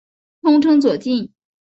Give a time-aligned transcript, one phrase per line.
[0.41, 1.31] 通称左近。